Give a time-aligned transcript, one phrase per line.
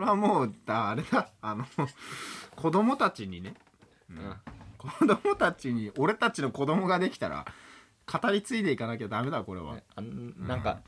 [0.00, 1.66] これはもうだあれだあの
[2.56, 3.52] 子供たちにね、
[4.08, 4.16] うん。
[4.16, 4.36] うん。
[4.78, 7.44] 子供たちに俺たちの子供ができたら
[8.10, 10.10] 語り継いでいかなきゃダメだこれは、あの
[10.48, 10.80] なんか、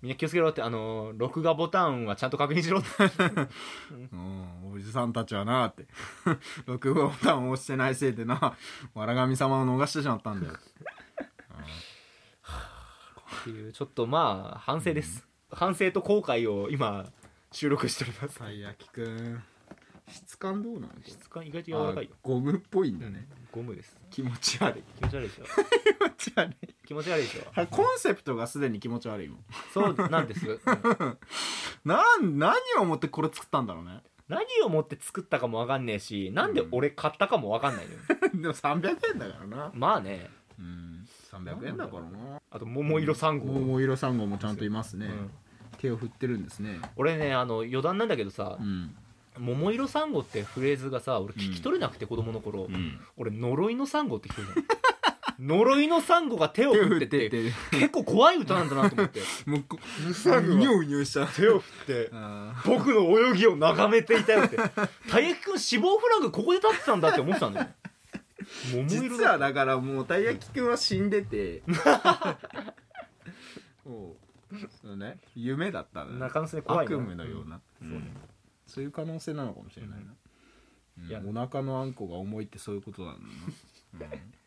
[0.00, 2.88] みんな気をつけろってあの録画ボタンはちゃんと確認しろって。
[4.12, 5.86] うん、おじさんたちはなって。
[6.64, 8.56] 録画ボタンを押してないせいでな
[8.94, 10.54] わら神様を逃してしまったんだよ。
[10.54, 10.56] っ
[13.44, 17.04] ていうちょっとまあ反省です、反省と後悔を今
[17.52, 18.38] 収録しております。
[18.38, 19.42] たい焼きくん。
[20.10, 22.10] 質感どうなの質感意外と柔らかいよ。
[22.12, 23.96] あゴムっぽいんだね、ゴムです。
[24.10, 24.82] 気持ち悪い。
[24.82, 25.44] 気持ち悪いでしょ。
[26.16, 26.56] 気持ち悪い。
[26.86, 27.66] 気持ち悪いでしょ。
[27.66, 29.44] コンセプトがすでに気持ち悪いもん。
[29.72, 30.46] そうなんです。
[30.46, 30.58] よ
[31.84, 34.02] なん何を思ってこれ作ったんだろうね。
[34.28, 37.98] 何を持って作ったかも分かんねえしなんで俺買ったかも分かんないのよ。
[38.34, 39.70] でも300円だからな。
[39.74, 40.30] まあね。
[40.58, 41.06] うん。
[41.30, 42.40] 300円だからな。
[42.50, 45.30] あと桃色3号、桃色サンゴもちゃんといますね、うん
[45.78, 46.80] 手を振ってるんですね。
[46.96, 48.94] 俺ねあの余談なんだけどさうん
[49.38, 53.00] 「桃色サンゴ」ってフレーズがさ俺聞き取れなくて子供の頃、うん。
[53.16, 59.20] 俺呪いのサンゴって聞こえたの 呪いのサンゴが手を振ってて結構怖い歌なんだなと思って。
[59.46, 59.78] もうこ
[60.12, 64.56] サンゴはうにょうにょした手を振って あ僕の泳ぎを眺めていたよって。
[65.08, 67.68] たい焼きくん死亡フラグここで立ってたんだって思ってたんだよ
[68.72, 71.62] 桃ー色実はだからもうたい焼きくんは死んでて
[74.96, 78.12] ね夢だったんだね怖い悪夢のような、そうね。
[78.66, 80.14] そういう可能性なのかもしれないな、
[80.98, 81.06] うん。
[81.06, 81.20] いや。
[81.24, 83.14] お腹のあんこが重いってそういうことなん
[83.98, 84.12] だな、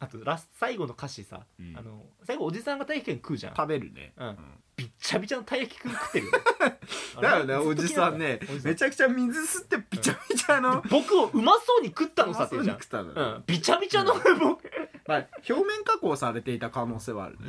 [0.00, 1.76] あとラス最後の歌詞さ、うん。
[1.76, 3.54] あの最後おじさんがたい焼きくん食うじゃん。
[3.54, 4.36] 食べるね、うん。
[4.76, 6.32] びっちゃびちゃのたい焼きくん食ってるよ。
[7.20, 12.76] だよねおじさんねおじさんめちゃくちゃ水吸ってびちゃびちゃの 僕をうまそうに食ったのさ って言うじゃん。
[12.80, 14.70] 食ったのうん、びちゃびちゃの僕。
[15.06, 17.46] まあ、表面加工されていた可能性はあるね。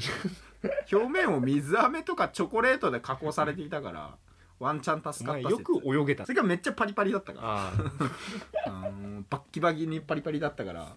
[0.92, 4.18] 表面を水飴とかチョコレートで加工されていたから
[4.60, 6.26] ワンチャンお助かったよく泳げた。
[6.26, 7.48] それがめっちゃパリパリだったから。
[7.48, 7.72] あ
[8.66, 8.70] あ。
[8.70, 10.82] のーバッキバキにパリパリだったから。
[10.82, 10.96] あ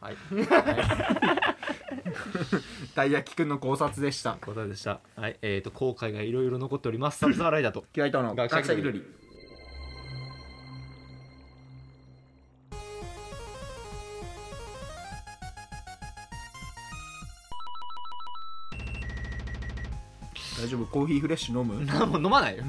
[0.04, 0.16] はい。
[2.94, 3.12] たい。
[3.12, 4.34] 焼きくんの考察でした。
[4.34, 5.00] 答えでした。
[5.16, 5.38] はい。
[5.40, 7.18] えー、と後悔がいろいろ残っております。
[7.18, 7.84] サブザーライダーと。
[7.92, 9.02] キライトの学者気取り
[20.66, 20.86] 大丈夫？
[20.86, 21.84] コーヒーフレッシュ飲む？
[21.86, 22.64] なもう飲まないよ。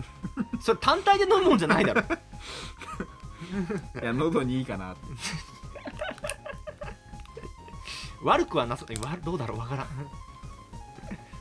[0.62, 2.02] それ単体で飲むもんじゃないだろ。
[4.02, 5.02] いや喉にいいかなって。
[8.24, 9.60] 悪くはなさわどうだろう？
[9.60, 9.88] わからん。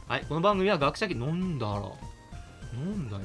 [0.09, 1.83] はいこの番組は学者気飲んだら
[2.75, 3.23] 飲んだよ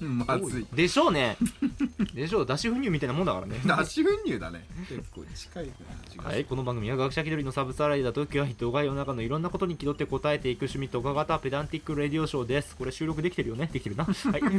[0.00, 0.66] まずい。
[0.72, 1.36] でしょうね。
[2.14, 2.46] でしょう。
[2.46, 3.60] 脱脂粉乳みたいなもんだからね。
[3.64, 4.66] 脱脂粉乳だね。
[4.88, 5.72] 結構近い
[6.18, 12.76] はい、この番組は学者気取りのサブサライダーと今日は人が世の中のいろんなことに気取って答えていく趣味とか型ペダンティックレディオショーです。
[12.76, 13.68] これ収録できてるよね。
[13.72, 14.04] できてるな。
[14.06, 14.40] はい。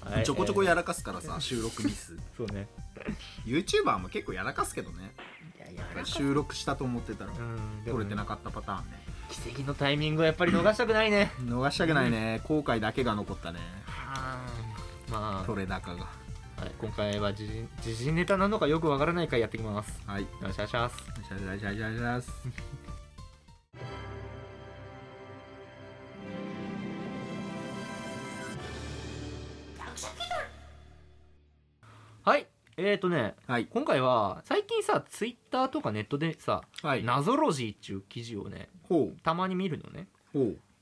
[0.00, 0.24] はい。
[0.24, 2.14] ちょこちょこえやらかすからさ収録ミス。
[2.14, 2.68] ーそうね。
[3.46, 5.14] YouTuber も結構やらかすけどね。
[5.56, 7.32] いやいや収録したと思ってたら
[7.86, 11.32] 撮れてなかったパターンね奇跡のタイミングはやっぱり逃したくないね。
[11.40, 12.40] 逃したくないね。
[12.44, 13.60] 後悔だけが残ったね。
[15.10, 16.06] ま取れ高が。
[16.58, 20.00] あ、はい、今回は時事時事ネタなのかよくわからない回やってきます。
[20.06, 20.22] はい。
[20.22, 20.96] よろしくお願いします。
[20.96, 22.28] シャシャシャシャシャシ
[32.24, 32.46] はい
[32.76, 33.66] えーとねはい。
[33.66, 37.04] 今回は最近さツイッターとかネットでさはい。
[37.04, 38.68] 謎ロジーっていう記事をね
[39.22, 40.08] たまに見るのね。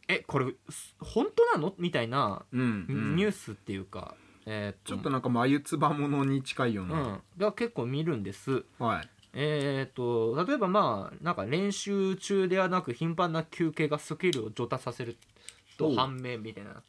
[0.09, 1.75] えこれす本当なの？
[1.79, 3.17] みたいなうん、うん。
[3.17, 4.15] ニュースっていうか、
[4.47, 7.23] えーちょっとなんか眉唾ものに近いよううな、ん。
[7.39, 8.65] が結構見るんです。
[8.79, 9.09] はい。
[9.33, 15.17] えー、と例えばまあなんか練習中ではなく頻繁な休憩がスキルを上達させる
[15.81, 16.83] と判明みたいな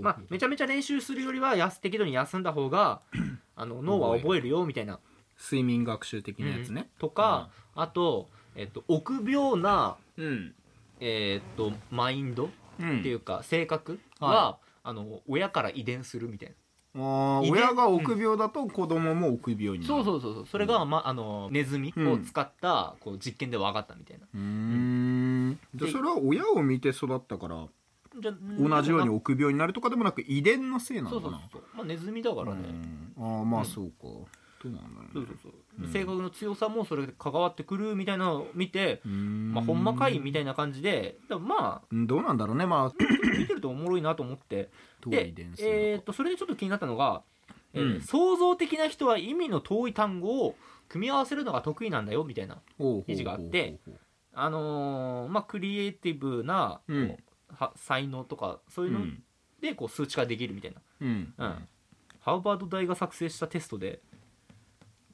[0.00, 3.00] まあ、めちゃめちゃ練習するよりはやす適度に休んだ方が
[3.54, 4.98] あの脳は覚えるよみたいな、
[5.40, 6.90] 睡眠学習的なやつね。
[6.98, 10.54] とか、あと,、えっと臆病な、うん。
[11.00, 12.50] えっとマインド
[12.80, 13.00] うん。
[13.00, 16.54] っていうか性格は、はあの親から遺伝するみたいな。
[16.98, 19.86] あ親が臆病だと子供も臆病になる。
[19.86, 20.46] そうそうそうそう。
[20.46, 24.26] それが、ま、あのネズミを使った、こう実験で分かったみたいな。
[24.34, 25.58] うーん。
[25.74, 27.66] じゃあそれは親を見て育ったから
[28.20, 32.62] じゃ同じようにそ臆病になるとかでもなく遺伝のせいなうそうのかなそう、まあ、ネズミだからね、
[33.16, 33.38] うん。
[33.38, 33.66] ああまあうん。
[33.66, 33.94] そうか。
[34.64, 35.10] どうなんだろうね。
[35.14, 35.52] そうそうそう、
[35.82, 35.92] うん。
[35.92, 39.54] 性格の強さもそれで関わってくるみたいなのを見て、うーん。
[39.54, 42.66] まあ、ほんまかいみたいな感じでまあうんどうなんだろうね。
[42.66, 42.92] まあ。
[43.38, 44.70] 見てるとおもろいなと思って。
[45.00, 47.22] どう遺で伝するえー、のかとそれでちょっと気になったのが、
[47.74, 48.00] えーうん。
[48.00, 50.56] 創造的な人は意味の遠い単語を
[50.88, 53.78] 組み合わせるのが得意なんだよみたいなほうほうほうほう記事があって。
[54.38, 57.08] あのーまあクリエイティブな、うん。
[57.08, 57.16] は
[57.76, 59.22] 才能とかそういうのうん。
[59.60, 60.80] でこう数値化できるみたいな。
[61.00, 61.34] うん。
[61.36, 61.68] うん。
[62.20, 64.00] ハーバード大が作成したテストで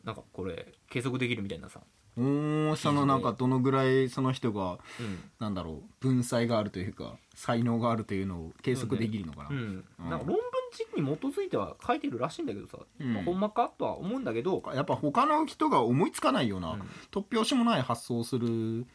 [0.04, 1.80] なんかこれ計測できるみたいなさ、
[2.18, 5.30] おおそのなんかどのぐらいその人がうん。
[5.38, 10.10] なんだろう文才があるというか才能があるというのを計測できるのかな、うん、うん。
[10.10, 10.36] なんか論文
[10.72, 13.14] 実に基づいては書いてるらしいんだけどさ、うん。
[13.14, 16.80] まあほんまかとは思うんだけど、やっぱ他の人が思いつかないような、うん。
[17.10, 18.86] 突拍子もない発想をする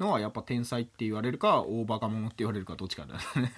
[0.00, 3.52] のはやっぱ天才って言われるか大バカ者って言われるかどっちかだね。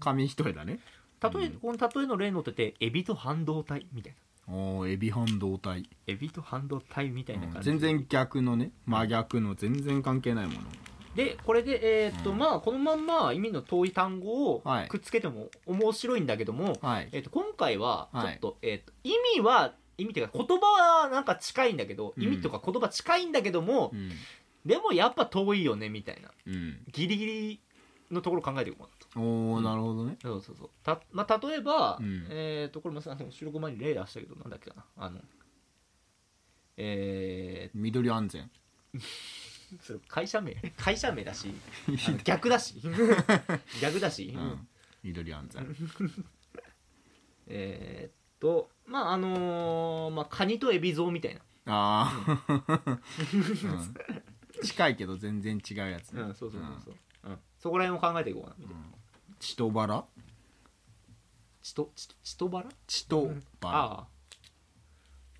[0.00, 0.78] 紙一重だね。
[1.22, 1.52] 例え、うん。
[1.52, 4.18] この例えの例のっててエビと半導体みたいな。
[4.54, 10.58] おおエビ半導体、エビと半導体みたいな感じ、全然逆のね真逆の全然関係ないもの。
[11.14, 12.38] でこれでえーっと、うん。
[12.38, 14.88] まあこのまんま意味の遠い単語をはい。
[14.88, 17.08] くっつけても面白いんだけども、はい。
[17.12, 20.66] えーっと今回はちょはいっと,、えーっと意味は意味っていうか言葉
[21.04, 22.22] はなんか近いんだけど、うん。
[22.22, 24.10] 意味とか言葉近いんだけども、うん
[24.64, 26.30] でもやっぱ遠いよねみたいな。
[26.46, 26.84] うん。
[26.90, 27.60] ギリギリ
[28.10, 29.20] のところ考えていこうかなと。
[29.20, 30.16] おおなるほどね。
[30.22, 30.70] そうそうそう。
[30.82, 32.26] た、まあ、例えば、うん。
[32.30, 34.84] えっ、とこれもさ収録前に例出したけどなんだっけかな。
[34.96, 35.20] あの
[36.76, 38.50] え緑安全。
[38.94, 39.00] ー、
[39.80, 40.54] それ会社名。
[40.76, 41.52] 会社名だし
[42.24, 42.80] 逆だし。
[43.80, 44.68] 逆だし、うん。
[45.02, 45.76] 緑安全。
[47.46, 53.00] えーっとまああのーまあカニとエビゾウみたいああ、うん
[54.62, 56.22] 近いけど全然違うやつね。
[56.22, 57.38] な、うん、そうそうそうそう、うん。
[57.58, 58.82] そこら辺を考えていこうかなみたいな。
[59.40, 60.04] チトバラ
[61.62, 63.30] チトチトチトバラチト
[63.60, 64.06] バラあ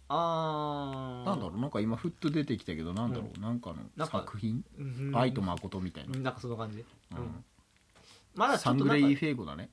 [0.08, 1.26] ああー。
[1.26, 1.61] なんだろう？
[1.61, 4.64] なんか今ふっと出てきたけどなんだろう、なんかのなんか作品？
[4.78, 5.12] うん。
[5.17, 6.78] 愛と誠みたいな、なんかそんな感じ。
[6.78, 7.22] で、ううん。
[7.25, 7.44] ん
[8.34, 9.70] まだちサンょっとなんかグレイフェーゴだね、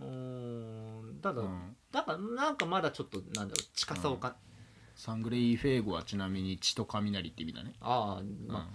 [0.00, 1.20] うーん。
[1.20, 4.36] ただ、うん、なんかなんかまだちょっとなんだろう近さをか、
[5.00, 8.46] サングレイフェーゴはちなみに血と雷って意味だね、ああ、うん。
[8.46, 8.66] まあ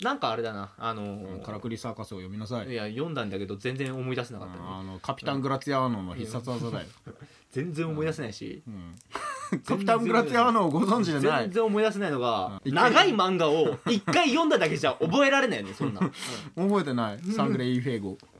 [0.00, 2.68] なんかあれだなあのーカラクリサーカスを読みなさい。
[2.68, 6.86] いや読んだんだけど全然思い出せなかったね、あのカピタン・グラツィアーノの必殺技だよ、
[7.50, 8.94] 全然思い出せないし、うん。
[9.66, 11.42] カピタン・グラツィアーノをご存知じゃない。
[11.50, 12.72] 全然思い出せないのが、うん。
[12.74, 16.00] 長い漫画を一回読んだだけじゃ覚えられないよねそんな、
[16.54, 17.18] 覚えてない。
[17.32, 18.10] サングレイフェーゴ。
[18.10, 18.35] うん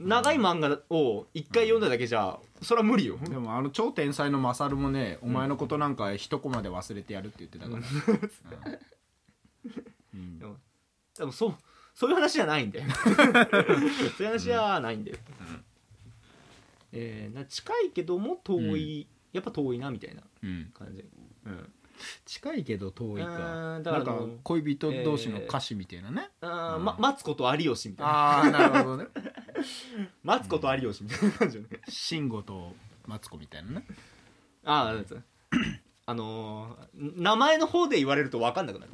[0.00, 7.82] 長い漫画を一回読んだだけじゃそれは無理よ、でもあの超天才のマサルもね、お前のことなんか一コマで忘れてやるって言ってたから、
[10.14, 10.38] うん。
[10.38, 10.56] でも
[11.18, 11.54] でもそう
[11.94, 12.86] そういう話じゃないんだよ。
[13.04, 15.18] そういう話じゃないんだよ、
[16.92, 20.70] えーな近いけども遠い、やっぱ遠いなみたいなうん。
[20.72, 21.04] 感じ、
[21.44, 21.72] うん、
[22.24, 23.76] 近いけど遠いか。
[23.76, 26.84] うんだなんか恋人同士の歌詞みたいなね、あーうん。
[26.86, 28.12] ま待つこと有吉みたいな。
[28.12, 29.06] ああなるほどね
[30.22, 31.68] 待つこと有吉みたいな感じよね。
[31.88, 32.74] 慎吾と
[33.06, 33.86] マツコみたいなね。
[34.64, 35.16] ああです
[36.06, 38.92] あのー名前の方で言われると分かんなくなる。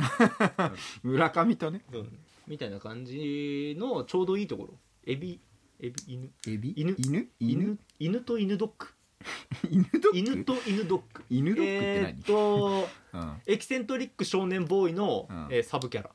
[1.02, 1.84] 村上とね。
[1.90, 2.08] そう。
[2.46, 4.78] みたいな感じのちょうどいいところ。
[5.04, 5.40] エビ。
[5.80, 5.94] エビ。
[6.06, 6.30] 犬。
[6.46, 6.72] エビ？
[6.76, 6.94] 犬。
[6.98, 7.28] 犬？
[7.40, 7.58] 犬？
[7.58, 7.78] 犬。
[7.98, 8.86] 犬と犬ドッグ。
[9.70, 10.18] 犬ドッグ？
[10.18, 11.24] 犬と犬ドッグ。
[11.30, 15.48] 犬ドッグってえーっと何、エキセントリック少年ボーイの、うん。
[15.50, 16.10] えーサブキャラ。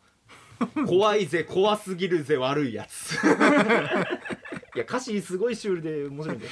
[0.86, 3.18] 怖いぜ怖すぎるぜ悪いやつ
[4.76, 6.52] いや歌詞すごいシュールで面白いんだよ。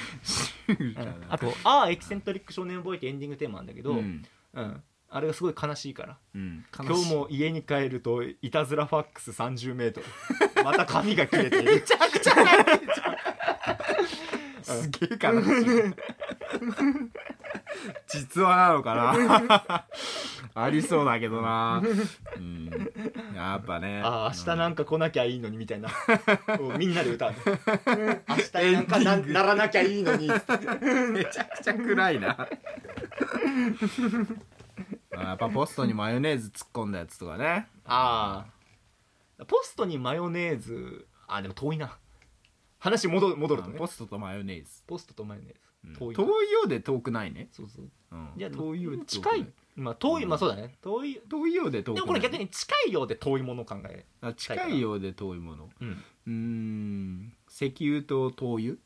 [0.68, 4.22] うん、あと「ああエキセントリック少年ボーイ」ってエンディングテーマなんだけど、ううん。
[4.54, 4.82] ん
[5.12, 6.18] あれがすごい悲しいから。
[6.34, 10.06] うん、今日も家に帰るといたずらファックス3 0メートル。
[10.62, 11.74] また髪が切れている。
[11.74, 12.34] めちゃくちゃ
[14.62, 15.94] すげえ悲しい
[18.08, 19.86] 実話なのかな？
[20.54, 21.82] ありそうだけどな、
[22.36, 22.70] うん、
[23.34, 24.02] やっぱね。
[24.04, 25.88] ああ明日なんか来なきゃいいのにみたいな。
[26.78, 27.34] みんなで歌う。
[28.28, 30.28] 明日になんかなならなきゃいいのに。
[30.28, 32.48] めちゃくちゃ暗いな。
[35.16, 37.68] あやっぱポストにマヨネーズ突っ込んだやつとかね。
[37.84, 38.46] あ
[39.38, 41.96] あポストにマヨネーズあでも遠いな。
[42.78, 43.78] 話戻る戻るとね。
[43.78, 44.82] ポストとマヨネーズ。
[44.86, 45.60] ポストとマヨネーズ。
[45.64, 46.14] うん遠い。
[46.14, 47.90] 遠いようで遠くないね、そうそう。
[48.12, 48.32] うん。
[48.36, 49.40] いや遠いようで遠く近い。
[49.40, 49.46] な
[49.76, 50.26] まあ遠い。
[50.26, 50.74] まあそうだね。
[50.82, 51.54] 遠い遠い。
[51.54, 51.94] ようで遠くない。
[51.96, 55.70] でもこれ逆に近いようで遠いものを考えあ近いようで遠いもの。
[55.80, 55.88] うん。
[55.88, 57.32] うーん。
[57.48, 58.76] 石油と灯油？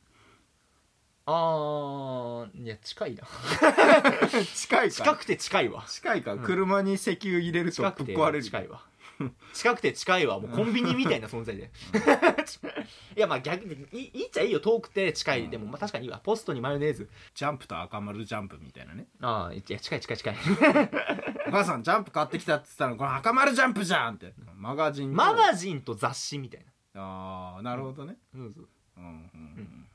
[1.26, 3.24] あーいや近いな。
[4.54, 5.84] 近い近くて近いわ。
[5.88, 6.42] 近いか、うん。
[6.42, 8.44] 車に石油入れるとぶっ壊れる。
[8.44, 8.82] 近いわ
[9.52, 10.40] 近くて近いわ。
[10.40, 11.70] もうコンビニみたいな存在で。
[13.16, 17.08] いやまあ逆にいいっちゃいいよ遠くて近い、うんでもまあ確かにいいわポストにマヨネーズ。
[17.34, 19.06] ジャンプと赤丸ジャンプみたいなね。
[19.20, 20.36] ああいや近い近い近い。
[21.46, 24.34] お母さんジャンプ買ってきたって言ったらこの赤丸ジャンプじゃんって。
[24.56, 25.16] マガジンと。
[25.16, 27.02] マガジンと雑誌みたいな。
[27.02, 28.16] ああなるほどね。
[28.34, 28.68] そうそう。
[28.96, 29.12] うんうんう
[29.60, 29.88] ん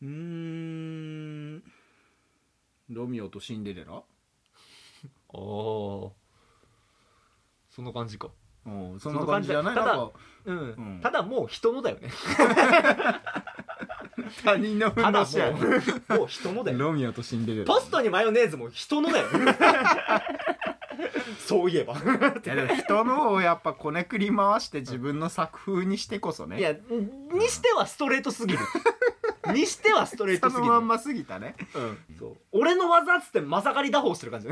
[0.00, 0.08] うー
[1.56, 1.62] ん。
[2.88, 4.02] ロミオとシンデレラ？
[5.30, 6.16] おお
[7.78, 8.26] そんな感じか。
[8.66, 9.74] うんそんな感じじゃない？
[9.76, 10.10] そんな感じだか
[10.46, 10.62] うん、う
[10.96, 11.00] ん。
[11.00, 12.10] ただもう人のだよね。
[14.44, 15.52] 他人のふただんどしや。
[15.52, 16.78] もうもう人のだよ。
[16.78, 17.66] ロミオとシンデレラ。
[17.66, 19.26] パスタにマヨネーズも人のだよ
[21.46, 21.94] そういえば。
[21.94, 21.96] い
[22.48, 26.58] やでも人のをやっぱこねくり回して自分の作風にしてこそね。
[26.58, 26.72] いや
[27.32, 28.58] にしてはストレートすぎる。
[29.54, 30.64] にしてはストレートすぎる。
[30.66, 31.54] そのまんますぎたね。
[31.76, 31.98] うん。
[32.18, 32.36] そう。
[32.50, 34.48] 俺の技っつってまさかり打法してる感じ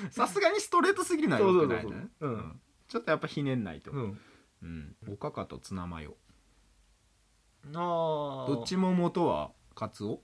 [0.10, 2.08] さすがにストレートすぎるのはよくないね。
[2.20, 2.36] ううん。
[2.36, 3.90] んちょっとやっぱひねんないと。
[3.90, 4.20] うん。
[4.62, 4.96] うん。
[5.08, 6.16] おかかとツナマヨ。
[7.74, 10.22] あどっちも元はカツオ？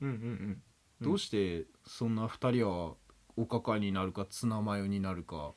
[0.00, 0.62] うんうんうん。
[1.00, 2.94] どうしてそんな二人は
[3.36, 5.54] おかかになるかツナマヨになるか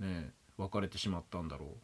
[0.00, 1.76] ね分かれてしまったんだろう。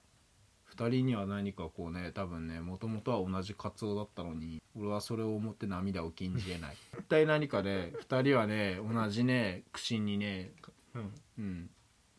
[0.64, 6.76] 二人には何かこうね多分ねもともとは同じカツオだったのに俺はそれを思って涙を禁じ得ない。
[6.98, 10.52] 一体何かね二人はね同じね串にね
[10.94, 11.12] うん。
[11.38, 11.70] うん。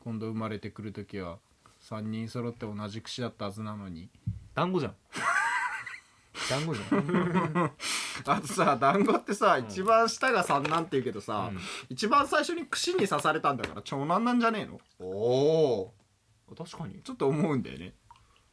[0.04, 1.40] 今度生まれてくる時は
[1.82, 4.10] 3人揃って同じ串だったはずなのに。
[4.54, 4.96] 団子じゃん。
[6.50, 7.72] 団子じゃん。
[8.28, 9.66] あとさ団子ってさ、ん。
[9.66, 11.52] 一番下が三男って言うけどさ、
[11.90, 14.80] 一番最初に串に刺されたんだから長男なんじゃねえの？
[15.00, 15.06] お
[15.82, 15.94] お
[16.56, 17.02] 確かに。
[17.02, 17.96] ちょっと思うんだよね。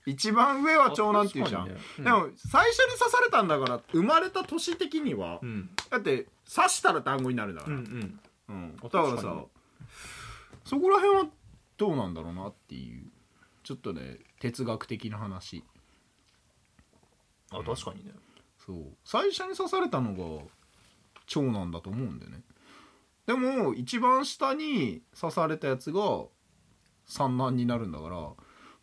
[0.05, 2.05] 一番上は長男っていうじゃん、あ確かにね。
[2.05, 5.71] でも最初に刺されたんだから生まれた年的には、うん。
[5.91, 8.21] だって刺したら団子になるんだかうんら、うん。
[8.49, 8.77] うん。
[8.81, 9.45] あだからさ
[10.65, 11.31] そこら辺は
[11.77, 13.11] どうなんだろうなっていう。
[13.65, 15.65] ちょっとね哲学的な話。
[17.51, 18.13] あ確かにね。
[18.65, 18.97] そう。
[19.05, 20.45] 最初に刺されたのが
[21.27, 22.43] 長男だと思うんだよね。
[23.27, 26.25] でも一番下に刺されたやつが
[27.07, 28.31] 三男になるんだから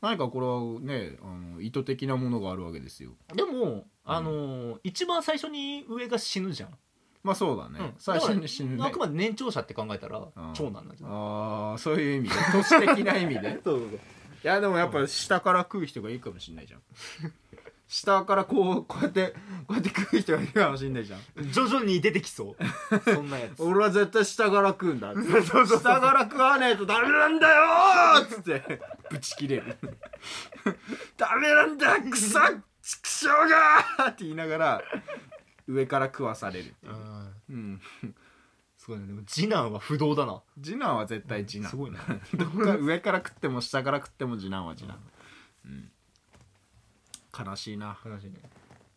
[0.02, 3.12] 何かこれはねあの意図的なものがあるわけですよ。
[3.36, 6.78] でもあのー一番最初に上が死ぬじゃん
[7.24, 7.94] まあそうだね、うん。
[7.98, 8.84] 最初に死ぬね。
[8.86, 10.32] あくまで年長者って考えたらん。
[10.54, 11.18] 長男なんじゃない？
[11.18, 12.36] ああそういう意味で。
[12.52, 13.60] 都市的な意味で。
[13.64, 13.90] そうそう
[14.42, 16.82] いやでもやっぱ下から食う人がいいかもしんないじゃん。
[17.90, 19.34] 下からこうこうやって
[19.68, 21.52] こうやって食う人がいるかもしんないじゃん。
[21.52, 23.02] 徐々に出てきそう。
[23.14, 23.62] そんなやつ。
[23.64, 25.12] 俺は絶対下から食うんだ。
[25.18, 28.82] 下から食わねえとダメなんだよーっつって。
[29.10, 29.78] ブチ切れる。
[31.18, 32.40] ダメなんだくそ
[32.82, 34.82] 畜生がーって言いながら
[35.70, 36.74] 上から食わされる
[37.50, 37.54] う。
[37.54, 37.82] ん。
[38.78, 39.08] すごいね。
[39.08, 40.42] でも次男は不動だな。
[40.62, 41.70] 次男は絶対次男。
[41.70, 42.00] すごいな。
[42.36, 45.00] どっか上から食っても下から食っても次男は次男、
[45.66, 45.92] うん、
[47.48, 48.42] 悲しいな、話ね。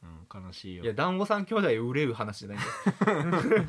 [0.02, 0.84] うん、悲しいよ。
[0.84, 3.66] いや団子三兄弟を売れる話じゃないんだよ。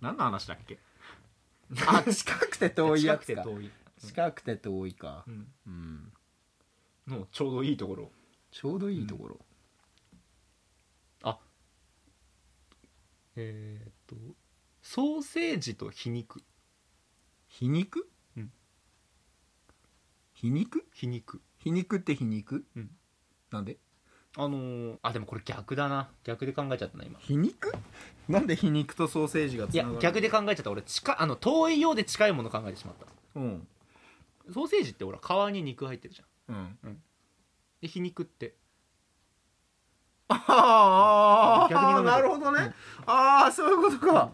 [0.00, 0.78] 何の話だっけ？
[1.86, 3.70] あ近くて遠いや近くて遠い。
[3.98, 5.24] 近くて遠いか。
[5.26, 5.52] うん。
[5.66, 6.12] うん。
[7.08, 8.12] のちょうどいいところ。
[8.50, 9.40] ちょうどいいところ、
[13.36, 14.16] えーっと
[14.82, 16.42] ソーセージと皮肉。
[17.48, 18.52] 皮肉、うん。
[20.32, 20.86] 皮肉？
[20.92, 21.42] 皮肉。
[21.58, 22.90] 皮肉って皮肉、うん。
[23.50, 23.78] なんで？
[24.38, 26.08] あのー、あでもこれ逆だな。
[26.22, 27.18] 逆で考えちゃったな今。
[27.18, 27.72] 皮肉？
[28.28, 30.70] なんで皮肉とソーセージがついやながる逆で考えちゃった。
[30.70, 33.06] 俺近あの遠いようで近いもの考えてしまった。
[33.40, 33.66] うん。
[34.52, 36.78] ソーセージってほら皮に肉入ってるじゃん。
[36.84, 37.02] うん。
[37.80, 38.54] で皮肉って
[40.28, 42.74] ああなるほどね、
[43.06, 44.32] ああそういうことか、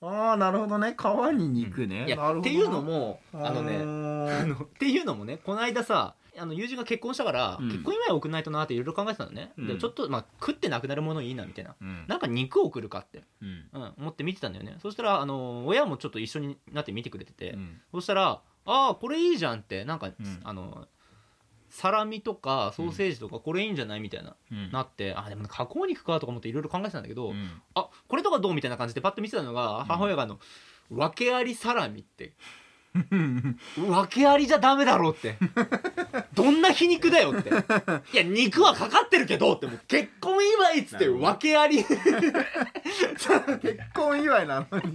[0.00, 0.96] ああなるほどね。
[0.98, 7.68] 皮に肉ね、っていうのもあのねあねのっていうのもねこの間さあの友人が結婚したから、うん。
[7.68, 9.66] 結婚祝い送んないとなっていろいろ考えてたのね、うん。
[9.66, 11.74] でちょっと、まあ、食ってなくなるものいいなみたいな。
[11.80, 12.04] うん。
[12.06, 13.66] なんか肉を送るかって、うん。
[13.72, 14.76] うん、思って見てたんだよね。
[14.80, 17.80] そしたらあの親もちょっと一緒になって見てくれてて、うん。
[17.90, 19.84] そしたら「ああこれいいじゃん」って。
[19.84, 20.40] なんか、うん。
[20.44, 20.86] あの
[21.70, 24.70] サラミとかソーセージとかこれいいんじゃないみたいな、うん。
[24.70, 27.50] なってあでも加工肉かとか思っていろいろ考えてたんだけど、うん。
[27.74, 30.38] あこれとかどうみたいな感じでパッと見てたのが母親があの、
[30.90, 32.32] 訳ありサラミって
[33.88, 35.36] 訳ありじゃダメだろうって
[36.34, 41.84] どんな皮肉だよっていや肉はかかってるけどってもう結婚祝いっつって訳あり。
[41.84, 41.98] 結
[43.94, 44.94] 婚祝いなのに。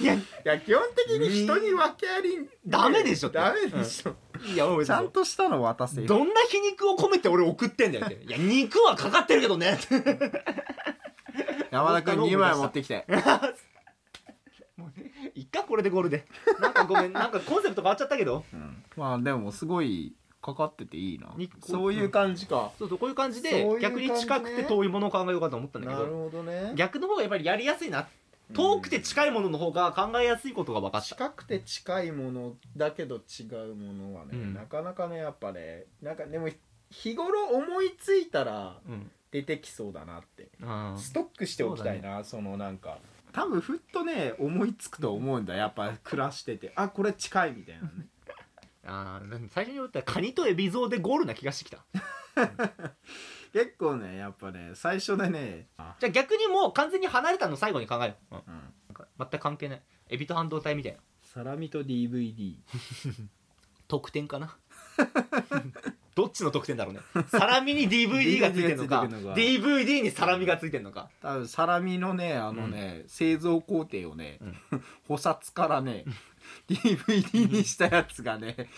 [0.00, 3.38] いやいや基本的に人に訳ありダメでしょって。
[3.38, 4.14] ダメでしょ、
[4.54, 6.06] いやもうちゃんとしたの渡せよ。
[6.06, 8.22] どんな皮肉を込めて俺送ってんだよって。
[8.24, 9.78] いや肉はかかってるけどね。
[11.70, 13.04] 山田君2枚持ってきて。
[15.34, 16.26] いっかこれでゴールで。
[16.60, 17.12] なんかごめん。
[17.12, 18.44] なんかコンセプト変わっちゃったけど。
[18.96, 21.34] まあでもすごいかかってていいな。
[21.36, 26.06] にそういう感じか、そうそうこういう感じでそういう感じ逆に近くて遠いものを考えようかと思ったんだけど。
[26.06, 26.72] ほどね。
[26.76, 28.06] 逆の方がやっぱりやりやすいな
[28.52, 31.06] 遠くて近いものの方が考えやすいことが分かった。
[31.06, 34.54] 近くて近いものだけど違うものはね、うん。
[34.54, 36.48] なかなかねやっぱねなんかでも
[36.90, 39.10] 日頃思いついたらうん。
[39.32, 40.48] 出てきそうだなって。
[40.62, 42.98] あストックしておきたいなそ,、のなんか。
[43.32, 46.72] 多分ふっとね思いつくと思うんだやっぱ暮らしてて。
[46.76, 47.88] あこれ近いみたいなね。
[48.88, 51.84] あー最初に言ったカニとエビゾウでゴールな気がしてきた
[53.56, 58.40] 結構ねやっぱね最初でねじゃあ逆にもう完全に離れたの最後に考えよう、うん。
[58.40, 58.44] うん。
[58.88, 59.82] なんか全く関係ない。
[60.10, 60.98] エビと半導体みたいな。
[61.22, 62.56] サラミと DVD
[63.88, 64.56] 得点かな？
[66.14, 67.00] どっちの得点だろうね？
[67.28, 69.02] サラミに DVD がついてるのか
[69.34, 71.08] ？DVD にサラミがついてるのか？
[71.22, 74.38] 多分サラミのねあのね、製造工程をね、
[75.08, 76.04] 補札からね
[76.68, 78.68] DVD にしたやつがね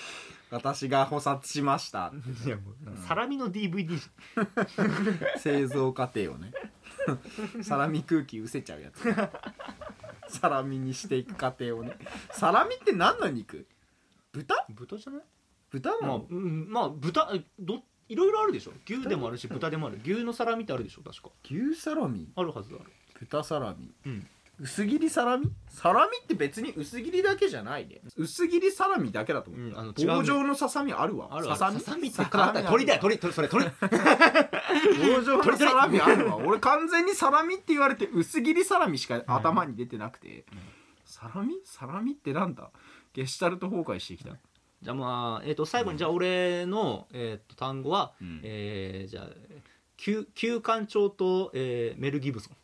[0.51, 2.13] 私が補札しました。
[2.47, 2.75] いやもう
[3.07, 4.03] サラミの DVD じ
[5.41, 6.53] 製造過程をね。
[7.63, 9.03] サラミ空気失せちゃうやつ。
[10.41, 11.97] サラミにしていく過程をね。
[12.33, 13.67] サラミって何の肉？
[14.33, 14.55] 豚？
[14.69, 15.23] ゃん豚じゃない？
[15.71, 18.73] 豚なの、まあ、うん、まあ豚えどいろいろあるでしょ。
[18.87, 20.01] 牛でもあるし豚でもある。
[20.03, 21.31] 牛のサラミってあるでしょ確か。
[21.51, 22.31] 牛サラミ？
[22.37, 22.77] あるはずだ。
[22.81, 22.91] ある
[23.21, 23.91] 豚サラミ？
[24.07, 24.27] うん
[24.61, 25.51] 薄切りサラミ？
[25.69, 28.01] サラミって別に薄切りだけじゃないね。
[28.17, 31.29] 薄切りサラミだけだと思う、うんあの違うね棒状のささみあるわ。
[31.31, 31.81] あるあるささみ？
[31.81, 32.63] ささみってさ変わった。
[32.65, 33.65] 鳥だよ鳥鳥それ鳥。
[33.65, 33.71] 棒
[35.23, 36.37] 状のサラミあるわ。
[36.39, 40.45] 俺完全にサラミって言われて薄切りサラミしか頭に出てなくて、
[41.05, 41.55] サラミ？
[41.65, 42.71] サラミってなんだ？
[43.13, 44.31] ゲシュタルト崩壊してきた、
[44.83, 48.41] じゃあまあ、えー、と最後にじゃあ俺の、えー、と単語は、うん。
[48.43, 49.29] えーじゃあ
[49.99, 52.57] 旧旧館長と、えーメル・ギブソン。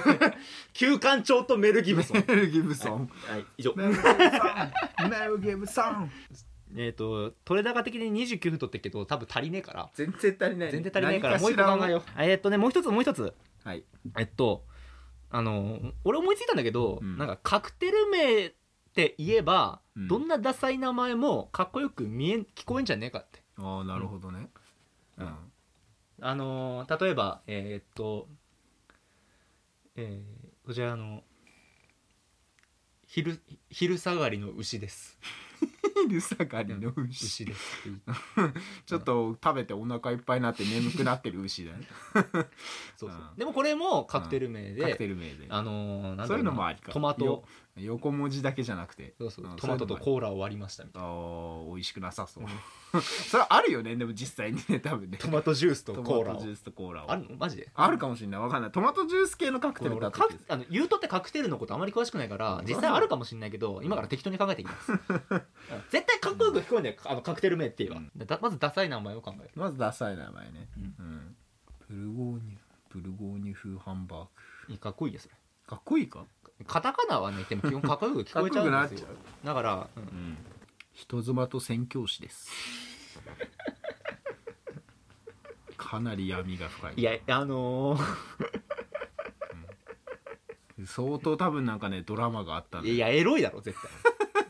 [0.74, 2.24] 旧館長とメル・ギブソン。
[2.28, 3.46] メル・ギブソン、はい。
[3.56, 3.72] 以上。
[3.74, 5.10] メル・ギブソン。
[5.10, 6.12] メル・ギブソン。
[6.76, 9.90] えっ、と取れ高的に29分取ってるけど多分足りねえから。
[9.94, 10.70] 全然足りない。
[10.70, 12.02] 全然足りないから何もう一個考えよう。
[12.18, 13.34] えっ、とねもう一つもう一つ。
[13.64, 13.82] はい。
[14.18, 14.66] えっと
[15.30, 17.16] あの俺思いついたんだけど、うん。
[17.16, 18.54] なんかカクテル名っ
[18.92, 20.08] て言えば、うん。
[20.08, 23.42] どんなダサい名前もかっこよく見え聞こえんじゃねえかって。
[23.56, 24.50] ああなるほどね。
[25.16, 25.34] うん
[26.20, 28.28] あのー例えばえーっと
[29.96, 31.22] えーこちらあの
[33.06, 35.18] 昼昼下がりの牛です。
[36.08, 37.24] 昼下がりの牛。
[37.26, 37.82] 牛です
[38.86, 41.86] ちょっと食べてお腹いっぱいになって眠くなってる牛だね。
[42.96, 43.20] そうそう。
[43.30, 43.36] うん。
[43.36, 45.46] でもこれもカクテル名で、カクテル名で。
[45.48, 46.92] あのーなんだろそういうのもありか。
[46.92, 47.44] トマトよ
[47.78, 49.44] 横文字だけじゃなくてそうそう。
[49.44, 52.44] うんトマトとコーラを割りましたみたいあー美味しくなさそう。
[53.30, 55.18] それあるよねでも実際にね多分ね。
[55.18, 56.36] なトマトジュースとトマコーラを。
[56.36, 57.10] トジュースとコーラを。
[57.10, 57.36] あるの？
[57.36, 57.70] マジで？
[57.74, 58.40] あるかもしれない。
[58.40, 58.70] わかんない。
[58.72, 64.92] トマトジュース系のカクテルだったあの言うとってカクテルのことあまり詳しくないから実際あるかもしれないけど今から適当に考えていきます。
[64.92, 64.98] うん。
[65.90, 68.26] 絶対かっこよく聞こえんだよあのカクテル名って言えば、うん。
[68.26, 69.50] だまずダサい名前を考える。
[69.54, 70.68] まずダサい名前ね。
[70.78, 71.36] ううん。
[71.86, 72.56] プルゴーニュ
[72.88, 74.24] プルゴーニュ風ハンバー
[74.68, 74.72] グ。
[74.72, 75.34] いいかっこいいよそれ
[75.66, 76.24] かっこいいか？
[76.66, 79.08] カタカナはねでも基本かっこよく聞こえちゃうんですよ。
[79.44, 80.02] だから、うん。
[80.02, 80.38] うん
[80.92, 82.48] 人妻と宣教師です。
[85.76, 86.94] かなり闇が深い。
[86.96, 87.98] いやあの
[90.86, 93.76] 相当多分なんかねドラマがあったんー、だいやエロいだろ絶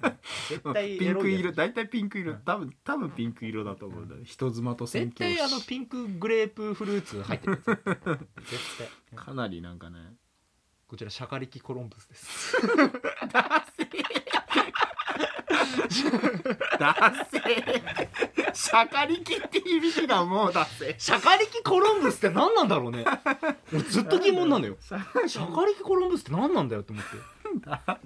[0.00, 0.12] 対。
[0.12, 0.18] うん。
[0.48, 2.34] 絶対ピンク色大体ピンク色。
[2.34, 5.36] 多分多分ピンク色だと思うんだ人妻と宣絶教師。
[5.36, 7.78] 対あのピンクグレープフルーツ入ってる 絶
[8.78, 9.18] 対。
[9.18, 9.98] かなりなんかね
[10.88, 12.56] こちらシャカリキコロンブスです。
[12.62, 14.06] ダセー。
[18.54, 23.04] シャカリキって響きがもうダセシャカリキコロンブスって何なんだろうね。
[23.72, 24.76] 俺ずっと疑問なのよ。
[24.86, 25.82] シャカリキ。
[25.82, 27.10] コロンブスって何なんだよって思って。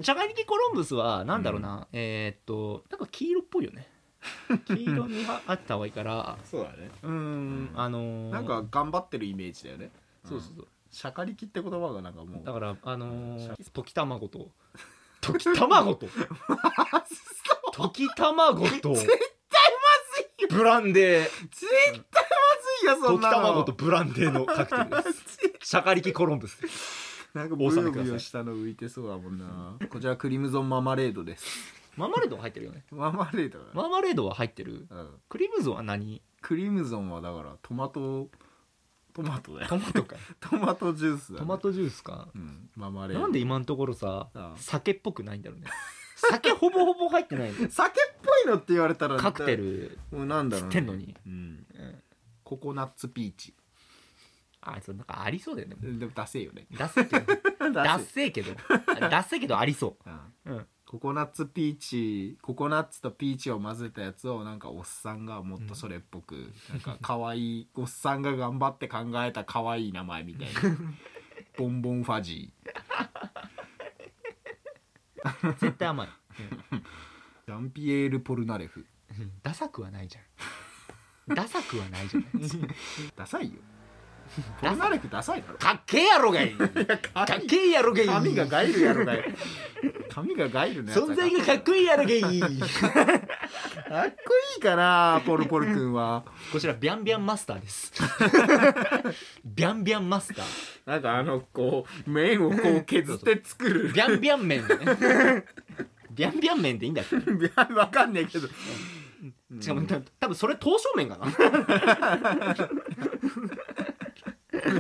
[0.03, 3.91] シャカリキコロンブスはなんだろうな、えーっとなんか黄色っぽいよね。
[4.67, 6.39] 黄色にはあった方がいいから。
[6.45, 6.91] そうだね。
[7.03, 7.71] うーん。
[7.75, 9.91] あのー、なんか頑張ってるイメージだよね。
[10.25, 14.49] そうそうそうシャカリキって言葉がなんかもうだからあのー、溶き卵と。
[15.23, 15.95] 溶き卵？
[15.95, 16.07] と。
[17.73, 18.69] 溶き卵と。
[18.69, 19.07] 絶対まず
[20.39, 20.49] いよ。
[20.51, 21.25] ブランデー。
[21.25, 22.07] 絶対まず
[22.85, 23.37] いよそんなの。
[23.37, 25.39] 卵とブランデーのカクテルです。
[25.63, 26.59] シャカリキコロンブス
[27.35, 29.77] なんかブヨブヨしたの浮いてそうだもんな。
[29.89, 31.47] こちらクリムゾンママレードです。
[31.97, 32.85] マーマレードは入ってるよね。
[32.91, 34.87] ママレードだマーマレードは入ってる？
[34.91, 35.21] うん。
[35.29, 36.23] クリムゾンは何？
[36.41, 38.29] クリムゾンはだからトマト
[39.23, 39.69] トマトだよ。
[39.69, 42.29] トマトか トマトジュースだ、ね、トマトジュースか。
[42.35, 42.71] うん。
[42.75, 45.67] ママレードなんで今のところさ酒っぽくないんだろうね。
[46.17, 51.17] 酒ほぼほぼ入ってないの 酒っぽいのって言われたらカクテルもうなんだろう、つってんのに。
[51.27, 51.37] うん、う
[51.83, 52.03] ん。
[52.45, 53.55] ココナッツピーチ。
[54.63, 55.77] あそれなんかありそうだよね。
[55.81, 56.67] でもダセえよね。
[56.73, 58.55] ダッセーけどダセーけど。
[59.09, 60.09] ダッセーけどありそう。
[60.09, 70.61] んううんココナッツピーチココナッツとピーチを混ぜたやつをなんかおっさんがもっとそれっぽく、 なんか可愛いおっさんが頑張って考えた可愛い名前みたいな。
[71.57, 72.53] ボンボンファジ
[75.61, 76.09] 絶対甘い。
[76.09, 76.13] ー
[77.47, 78.85] ジャンピエール・ポルナレフ。
[79.17, 80.21] うんダサくはないじゃ
[81.33, 81.35] ん。
[81.37, 82.31] ダサくはないじゃない
[83.15, 83.61] ダサいよ。
[84.61, 85.59] ポルナレフダサいだろ。
[85.59, 86.53] かっけえやろがい。
[86.53, 86.71] かっ
[87.27, 88.07] 髪けえやろがい。
[88.07, 89.25] 髪がガイルやろがい
[90.23, 92.55] 髪がガイルのやつ存在がかっこいいやろがい かっこ
[94.57, 96.25] いいかなポルポル君は。
[96.53, 97.93] こちらビャンビャンマスターです。
[99.45, 100.47] ビャンビャンマスター。
[100.87, 103.93] なんかあのこう麺をこう削って作る。
[103.93, 104.69] ビャンビャン麺ね。
[106.13, 107.75] ビャンビャン麺でいいんだっけ？
[107.75, 108.49] わかんねえけど。
[109.61, 111.27] しかもた多分それ刀削麺かな。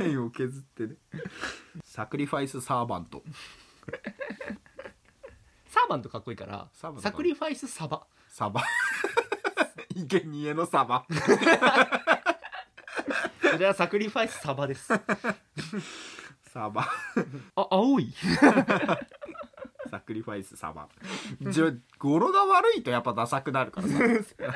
[0.00, 0.94] 麺を削ってね。
[1.84, 3.22] サクリファイスサーバント
[5.90, 8.06] バントかっこいいからサーバサクリファイスサバ。
[8.28, 8.62] サバ。
[9.96, 11.04] 生贄のサバ。
[11.10, 11.14] こ
[13.58, 14.94] ちらサクリファイスサバです。
[14.94, 15.00] あ
[16.52, 16.88] サバ。
[17.56, 18.14] 青い。
[19.90, 20.86] サクリファイスサバ。
[21.40, 23.94] じゃ語呂が悪いとやっぱダサくなるからさ。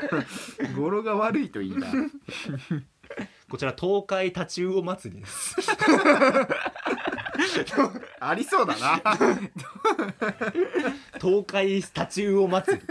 [0.78, 1.88] 語呂が悪いといいな
[3.50, 5.56] こちら東海タチウオ祭りです。
[8.20, 9.00] ありそうだな
[11.20, 12.82] 東海タチウオ祭り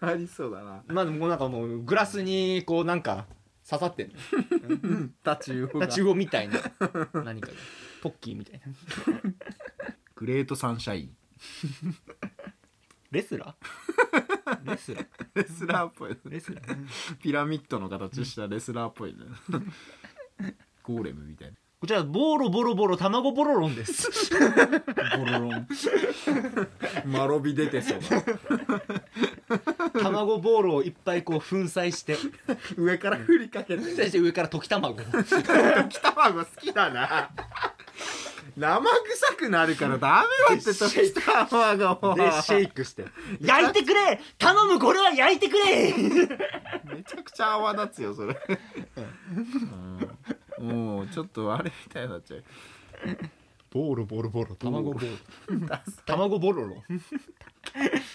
[0.00, 0.82] ありそうだな。
[0.88, 3.26] まあもうなんかもうグラスにこうなんか
[3.68, 5.08] 刺さってんの。
[5.22, 5.86] タチウオが。
[5.86, 6.58] タチウオみたいな。
[7.24, 7.56] 何かが。
[8.02, 9.20] ポッキーみたいな。
[10.14, 11.16] great sunshine。
[13.10, 14.70] レスラー？
[14.70, 15.06] レスラー。
[15.34, 17.16] レスラーっぽいレスラー。
[17.18, 19.18] ピラミッドの形したレスラーっぽいね。
[20.82, 24.30] ゴーレムみたいなこちらボロボロボロ卵ボロロンです。
[25.16, 25.66] ボロロン。
[27.06, 28.22] マロビ出てそうだ。
[29.98, 32.18] 卵ボーロをいっぱいこう粉砕して。
[32.76, 33.82] 上から振りかけて。
[33.82, 35.00] そして上から溶き卵。
[35.00, 37.30] 溶き卵好きだな。
[38.58, 42.14] 生臭くなるからダメだって溶き卵を。
[42.14, 43.06] でシェイクして。
[43.40, 44.20] 焼いてくれ！
[44.36, 45.94] 頼むこれは焼いてくれ！
[45.94, 48.36] めちゃくちゃ泡立つよそれ、
[48.96, 50.10] うん、
[50.60, 52.44] もうちょっとあれみたいになっちゃう。
[53.70, 54.54] ボロボロボロ。
[54.56, 55.06] 卵ボロ。
[56.04, 56.82] 卵ボロロン。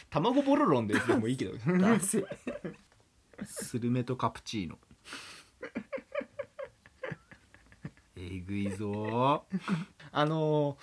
[0.09, 1.57] 卵ボロロンですでもいいけど。
[1.79, 2.25] ダセ
[3.43, 4.77] スルメとカプチーノ。
[8.17, 9.45] えぐいぞ。
[10.11, 10.77] あの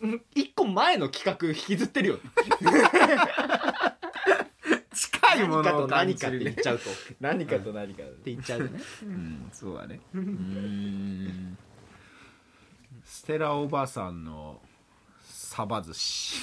[0.00, 2.18] ー、一個前の企画引きずってるよ。
[2.18, 3.95] 近
[5.36, 6.90] いも何かのを感と何かっじるねて言っちゃうと。
[6.90, 8.80] っ 何かと何かて言っちゃうとね。
[9.02, 9.48] うん。
[9.52, 10.00] そうだね。
[10.14, 11.58] うん。
[13.04, 14.60] ステラおばさんの
[15.22, 16.40] サバ寿司。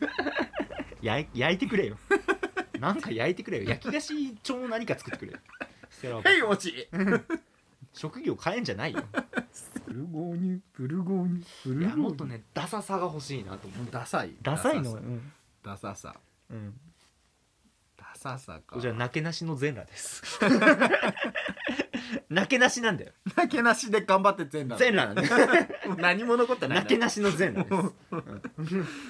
[1.02, 1.96] 焼い焼いてくれよ。
[2.78, 3.64] なんか焼いてくれよ。
[3.64, 5.38] 焼き菓子調の何か作ってくれよ。
[5.90, 6.88] ステラおばはいおち
[7.92, 9.04] 職業変えんじゃないよ。
[9.86, 10.60] ブルゴーニュ。
[10.74, 11.68] ブルゴーニュ。
[11.68, 11.86] ブルゴーニュ。
[11.86, 13.88] いやもっとねダサさが欲しいなと思う。
[13.90, 14.34] ダサい。
[14.42, 15.00] ダサいのダサさ。
[15.00, 16.16] うん、ダサさ。
[16.50, 16.74] うん、
[18.22, 18.76] ダサさか。
[18.76, 20.22] こちらなけなしの全裸です。
[22.28, 23.12] なけなしなんだよ。
[23.36, 24.78] なけなしで頑張って全裸。
[24.82, 25.96] 全裸なんだよ。
[25.98, 27.82] 何も残ってないなけなしの全裸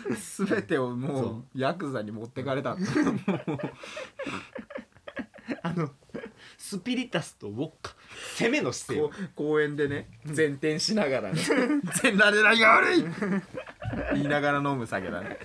[0.09, 0.46] です。
[0.46, 1.59] すべてをもそう。
[1.59, 2.77] ヤクザに持ってかれた。
[5.62, 5.90] あの
[6.57, 7.94] スピリタスとウォッカ
[8.38, 11.40] 攻めの姿勢公園でね前転しながらね。
[12.03, 13.05] 全裸で何が悪い。
[14.14, 15.38] 言いながら飲む酒だね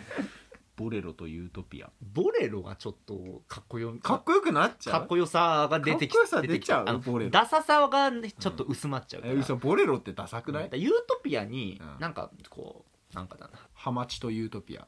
[0.78, 1.90] ボレロとユートピア。
[2.14, 5.00] ボレロがちょっとかっこよかっこよくなっちゃう？
[5.00, 7.00] かっこよさが出てきかっこよさ出ちゃう？
[7.00, 7.32] ボレロ。
[7.32, 10.64] ダサさがねちょっと薄まっちゃうから、え嘘ボレロってダサくない？
[10.64, 12.00] だからユートピアにうん。
[12.00, 13.54] なんかこうなんかだな。
[13.74, 14.88] ハマチとユートピア。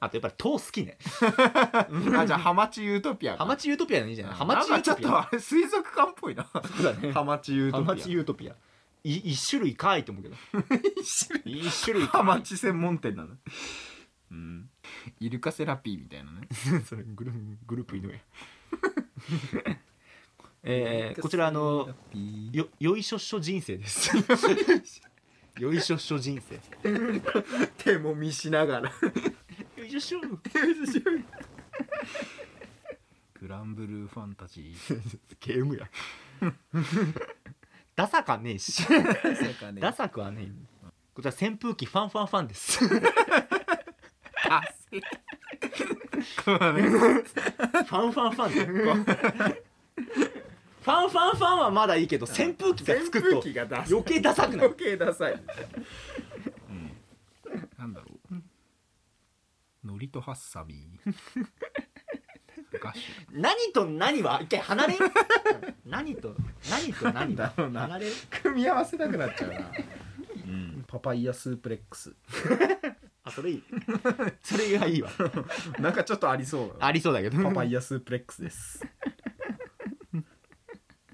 [0.00, 0.96] あとやっぱり塔好きね。
[2.16, 3.38] あじゃあハマチユートピアか。
[3.38, 4.34] ハマチユートピアのいいじゃない？
[4.34, 6.48] ハマチユなんかちょっートピアとあれ水族館っぽいな。
[6.52, 7.12] そうだね。
[7.12, 7.84] ハマチユートピア。
[7.84, 8.54] ハマチユートピア。
[9.04, 10.34] い一種類かいと思うけど。
[11.00, 11.66] 一種類。
[11.66, 13.36] 一種類ハマチ専門店なの？
[14.30, 14.70] うん。
[15.20, 16.48] イルカセラピーみたいなね。
[16.86, 17.32] それグル
[17.66, 18.20] グループ井上
[20.68, 21.88] えー、こちらあの
[22.52, 24.10] よよいしょっしょ人生です。
[25.58, 26.60] よいしょっしょ人生。
[27.78, 28.90] 手もみしながら。
[29.76, 30.20] よいしょっしょ。
[33.40, 35.36] グランブルーファンタジー。
[35.38, 35.88] ゲームや。
[37.94, 38.82] ダサかねえし。
[38.90, 40.86] ねダサくはねえ。
[41.14, 42.80] こちら扇風機ファンファンファンです
[46.46, 46.74] ファン
[48.12, 54.68] ファンファンでファンファンファンはまだいいけど扇風機がつく扇風と機がダサい余計ダサくなる。
[54.68, 55.42] 余計ダサい、
[57.78, 58.34] なんだろう。
[59.84, 60.88] ノリとハッサミ。
[62.80, 63.40] ガッシュ。
[63.40, 64.98] 何と何は一回離れん
[65.84, 66.34] 何と
[66.70, 67.80] 何と何はなんだろうな。
[67.82, 69.70] 離れん組み合わせたくなっちゃうな、
[70.86, 72.14] パパイヤスープレックス
[73.26, 73.62] あそれいい
[74.40, 75.10] それがいいわ。
[75.80, 77.42] なんかちょっとありそうありそうだけど。
[77.42, 78.86] パパイヤスープレックスです。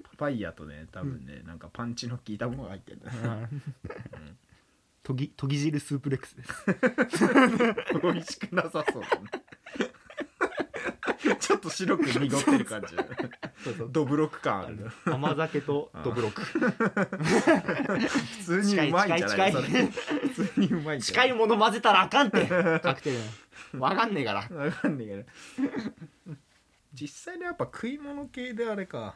[0.03, 3.09] パパイヤとね多分ね、なんかパンチの効いたものが入ってるんだ
[5.01, 6.53] とぎとぎ汁スープレックスです。
[8.01, 9.23] 美味しくなさそうだね。
[11.39, 12.95] ちょっと白く濁ってる感じ
[13.63, 13.89] そうそう。
[13.91, 14.91] ドブロック感ある。
[15.05, 16.59] 甘酒とドブロック普
[18.43, 21.01] 通にうまいんじゃない近い普通にうまいんじゃない。
[21.01, 22.45] 近いもの混ぜたらあかんって。
[22.81, 23.11] カクテ
[23.73, 23.79] ル。
[23.79, 24.39] わかんねえから。
[24.55, 25.61] わかんねえけ
[26.31, 26.35] ど
[26.93, 29.15] 実際にやっぱ食い物系であれか。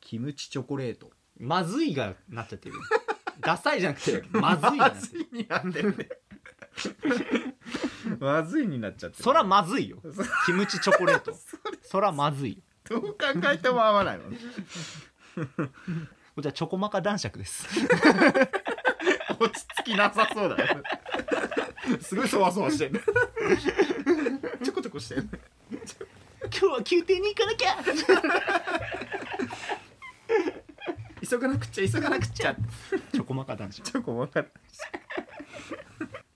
[0.00, 1.10] キムチチョコレート。
[1.38, 2.74] まずいがなっちゃってる。
[3.40, 5.20] ダサいじゃなくてまずいがなってる。
[5.20, 6.08] いになってるね
[8.18, 9.22] まずいになっちゃってる。
[9.22, 9.98] そらまずいよ。
[10.46, 11.34] キムチチョコレート。
[11.82, 12.52] そらまずい。
[12.52, 13.16] よどう考
[13.52, 14.32] えても合わないもん
[16.34, 17.66] こちらチョコマカ男爵です。
[19.38, 20.82] 落ち着きなさそうだよ。
[22.00, 23.00] すごいそわそわしてる
[24.62, 25.28] ちょこちょこしてる
[26.42, 27.76] 今日は宮廷に行かなきゃ。
[31.28, 32.56] 急がなくちゃ急がなくちゃ。
[33.12, 33.90] チョコマカ男爵。
[33.90, 34.52] ちょこ分かる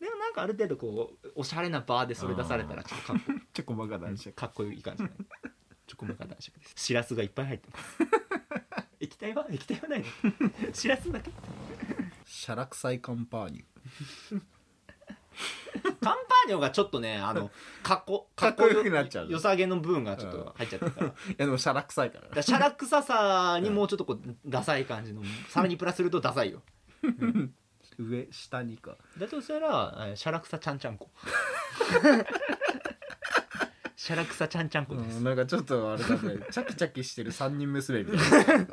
[0.01, 5.11] でもなんかある程度こうおしゃれなバーでそれ出されたらちょっとかっこちょこバカだしかっこいい感じね
[5.87, 6.73] チョコマカ男爵です。
[6.77, 7.99] しらすがいっぱい入ってます。
[9.01, 9.47] 液体は？
[9.51, 10.07] 液体はないの？
[10.75, 11.31] しらすだけ？
[12.25, 14.41] シャラ臭いカンパーニュ。
[15.83, 17.51] カンパーニョがちょっとねあの
[17.83, 19.29] かっこかっこよくなっちゃう。
[19.31, 21.07] よさげの部分がちょっと入っちゃってるから。
[21.09, 22.23] いやでもシャラ臭いから。
[22.23, 26.63] だからシャラ臭さにもうちょっとこうダサい感じのさらにプラスするとダサいよ。
[27.99, 28.97] 上下にか。
[29.19, 31.11] だとしたらえーシャラ臭ちゃんちゃんこ
[33.97, 36.19] シャラ臭ちゃんちゃんこです、うんなんかちょっとあれだね。
[36.53, 38.67] チャキチャキしてる三人娘みたいな。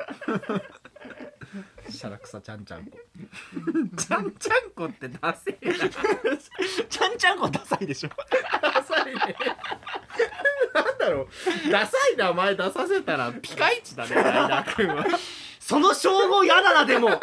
[1.88, 2.98] シャラクサちゃんちゃんこ。
[3.96, 5.76] ちゃんちゃんこってダセえな。
[5.78, 8.10] ちゃんちゃんこダサいでしょ。
[8.60, 9.36] ダサいね。
[10.74, 11.70] なんだろう。
[11.70, 15.06] ダサい名前出させたらピカイチだねライ君は。
[15.58, 17.18] その称号嫌だなでも。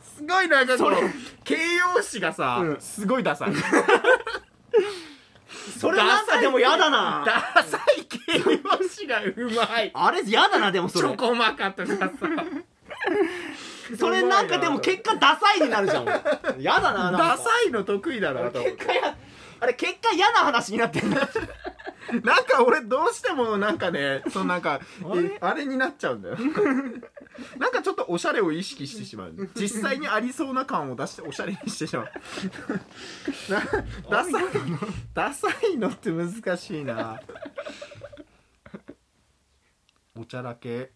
[0.00, 1.12] すごいなんかこのそれ。
[1.44, 2.80] 形容詞がさ、うん。
[2.80, 3.52] すごいダサい
[5.78, 7.22] それなんかでも嫌だな。
[7.54, 9.90] ダサい形容詞がうまい。
[9.94, 11.08] あれ嫌だなでもそれ。
[11.08, 12.10] チョコマカとかさ
[13.98, 16.04] それなんかでも結果ダサいになるじゃん。
[16.04, 16.22] 俺
[16.58, 17.28] 嫌だななんか。
[17.30, 18.76] ダサいの得意だなと思って。
[18.76, 19.16] 結果や
[19.60, 21.28] あれ結果嫌な話になってんだ。
[22.24, 25.22] なんか俺どうしてもなんかねそのなんか あれ？
[25.24, 26.36] えあれになっちゃうんだよ。
[27.58, 29.50] なんかちょっとおしゃれを意識してしまう。
[29.54, 32.10] 実際にありそうな感を出しておしゃれにしてしまう。
[33.50, 33.62] な
[34.10, 34.44] ダサい
[35.14, 37.20] ダサいのって難しいな。
[40.14, 40.92] おちゃらけ。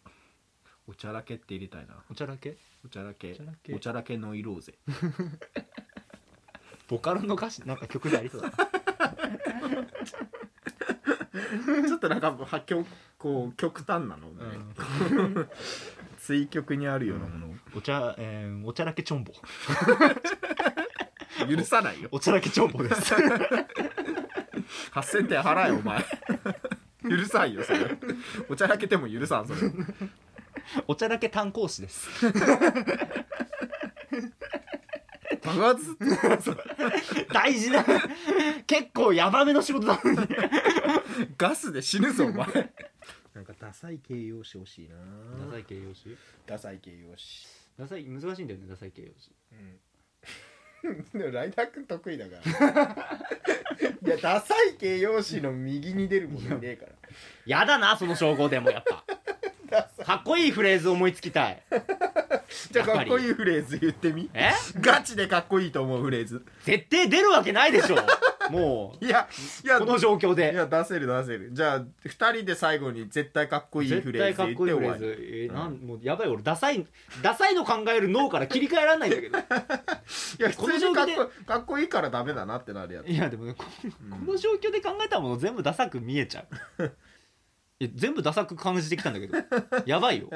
[0.87, 1.95] おちゃらけって入れたいな。
[2.11, 2.57] おちゃらけ？
[2.85, 3.33] おちゃらけ。
[3.33, 3.75] おちゃらけ。
[3.75, 4.75] おちゃらけの色ぜ。
[6.88, 7.66] ボカロの歌詞？
[7.66, 8.42] なんか曲でありそう。
[8.42, 8.51] だ
[11.83, 12.87] なちょっとなんかは極
[13.19, 14.45] こう極端なのね、
[16.27, 17.47] 追曲にあるようなもの。
[17.47, 19.33] をお茶、えー、おちゃらけちょんぼ。
[21.49, 22.09] 許さないよ。
[22.11, 23.15] おちゃらけちょんぼです。
[24.93, 26.05] 8000点払えお前。
[27.09, 27.97] 許さんよそれ。
[28.49, 29.61] おちゃらけても許さんそれ。
[30.89, 32.09] おちゃらけ炭鉱師です。
[35.45, 36.07] 爆発って
[37.33, 37.85] 大事な
[38.67, 40.19] 結構ヤバめの仕事なのに。
[41.39, 42.73] ガスで死ぬぞお前
[43.77, 44.97] サい形容詞欲しいな。
[45.45, 46.17] ダサい形容詞？
[46.47, 47.47] ダサい形容詞。
[47.79, 49.31] ダサい難しいんだよねダサい形容詞。
[51.12, 53.07] でもライダーくん得意だから。
[54.03, 56.93] いやダサい形容詞の右に出るもんねえから。
[57.45, 59.05] やだなその称号でもやっぱ。
[59.69, 60.07] ダサい。
[60.07, 61.62] かっこいいフレーズ思いつきたい。
[62.71, 64.31] じゃあかっこいいフレーズ言ってみ。
[64.33, 64.53] え？
[64.81, 66.43] ガチでかっこいいと思うフレーズ。
[66.65, 67.97] 絶対出るわけないでしょ
[68.50, 69.28] もいや
[69.64, 71.50] いうやこの状況いでや出せる出せる。
[71.52, 75.16] じゃあ2人で最後に絶対かっこいいフ絶レーズ言って対かっこいいーズ。
[75.20, 76.87] えーなんもうやばい俺ダサい
[77.22, 79.38] ダサいの考える脳から切り替えられないんだけど。
[79.38, 79.42] い
[80.42, 83.09] やこ普通にかっの状況でこかっこいいからダメだなってなるやつ。
[83.09, 86.44] いやでもねここの状況で考えたもの全部ダサく見えちゃ
[86.78, 86.92] う
[87.79, 89.37] いや全部ダサく感じてきたんだけど。
[89.85, 90.31] やばいよ。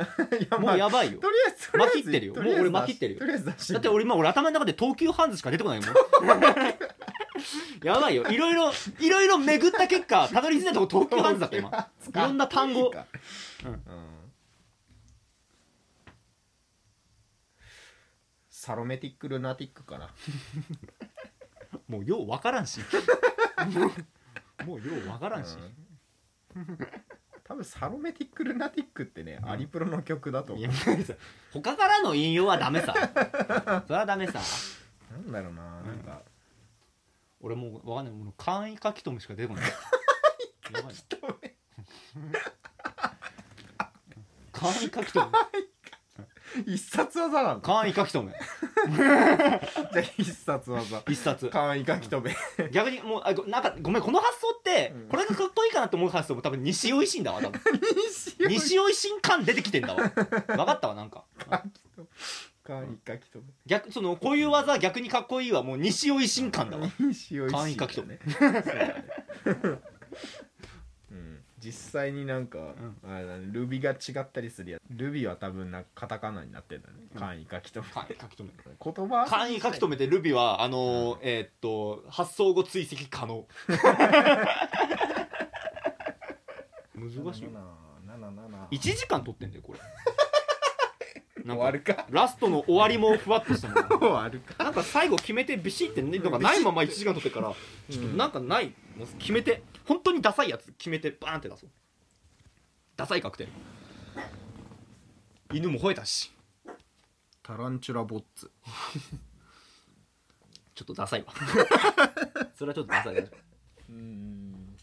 [0.58, 1.18] もうやばいよ。
[1.20, 2.34] とりあえずとりあえず巻きってるよ。
[2.34, 3.20] とりあえずもう俺巻きってるよ。
[3.20, 5.88] とりあえず出してだって俺今俺頭の中で東急ハンズしか出てこないもん。
[7.82, 8.28] やばいよ。
[8.28, 11.70] いろいろいろいろ巡った結果たどり着いたとこ東急ハンズだった今。
[11.70, 12.90] いろんな単語。
[12.90, 13.06] か。
[13.64, 13.72] うん。
[13.72, 13.80] うん。
[18.50, 20.10] サロメティックルナティックかな。
[21.88, 22.80] もうようわからんし。
[24.66, 26.58] もうようわからんし、多
[27.60, 30.66] 分サロメティックルナティックってね、アリプロの曲だと思う。
[31.52, 32.94] 他からの引用はダメさ。
[33.86, 34.40] それはダメさ。
[35.10, 36.22] なんだろうななんか。
[37.40, 38.14] 俺もうわかんない。
[38.14, 39.70] もう簡易書き留めしか出てこない。
[40.72, 40.94] やばい。
[44.52, 45.32] 簡易書き留め。
[46.64, 48.32] 必殺技なの簡易書き留め。
[48.96, 51.02] じゃあ必殺技。
[51.06, 52.70] 必殺簡易書き留め。
[52.70, 54.49] 逆にもうあごなんかごめんこの発想
[55.08, 57.60] これがかっこいいかなって思う発想も多分西尾維新だわ多分。
[58.48, 59.20] 西尾維新。
[59.20, 60.08] 感出てきてんだわ。
[60.08, 61.24] 分かったわなんか。
[63.66, 66.90] 逆そのこういう技逆にかっこいいわもう西尾維新感だわ。
[66.98, 69.04] め西尾維新簡易書き留めそうだね
[69.44, 69.82] うん
[71.62, 72.58] 実際になんか、
[73.06, 74.82] あれだねルビが違ったりするやつ。
[74.90, 76.94] ルビは多分なんかカタカナになってんだね。
[77.18, 77.92] 簡易書き留め。
[77.92, 78.74] 簡易書き留め。
[78.82, 79.26] 言葉？
[79.26, 83.46] 簡易書き留めてルビはあのーえーっと発送後追跡可能。
[86.94, 87.50] 難しいよ
[88.70, 89.78] 1時間撮ってんだよこれ。
[91.44, 92.06] なんか終わるか。
[92.10, 93.74] ラストの終わりもふわっとしたの。
[93.98, 94.62] 終わるか。
[94.62, 97.52] なんか最後決めてビシってなんかないまま1時間撮ってるから
[97.90, 101.70] ちょっとなんかないもう決めて本当にダサいやつ決めてバーンって出そう。
[102.96, 103.52] ダサいカクテル。
[105.54, 106.30] 犬も吠えたし。
[107.42, 108.50] タランチュラボッツ。
[110.74, 111.32] ちょっとダサいわ。
[112.54, 113.30] それはちょっとダサい
[113.88, 114.76] うん。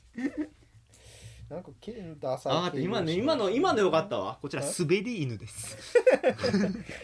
[1.47, 4.39] なんかケンダサいあ今の今の今のよかったわ。
[4.41, 5.77] こちら滑り犬です。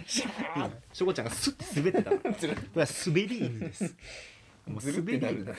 [0.08, 2.40] しょこちゃんがスッて滑ってたから こ
[2.76, 3.96] れは滑り犬です。
[4.66, 5.54] もう滑りな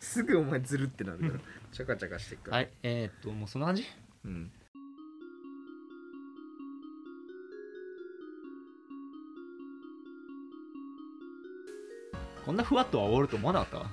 [0.00, 1.32] すぐお前ずるってなるから。
[1.72, 2.56] チャカチャカしてっから。
[2.58, 3.84] はいえー、っともうそんな感じ
[4.24, 4.50] うん。
[12.44, 13.78] こんなふわっとは終わると思わなかった？
[13.78, 13.86] わ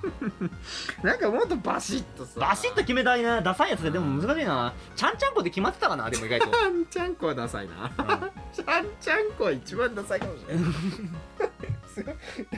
[1.02, 2.38] なんかもっとバシッとさ。
[2.38, 3.40] バシッと決めたいな。
[3.40, 4.74] ダサいやつででも難しいな。
[4.94, 6.50] ちゃんちゃんこで決まってたかなでも意外と。
[6.50, 7.90] ちゃんちゃんこはダサいな。
[8.52, 10.64] ちゃんちゃんこは一番ダサいかもしれない
[11.92, 12.14] すごい